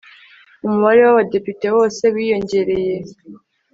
[0.65, 2.95] umubare wabadepite wose wiyongereye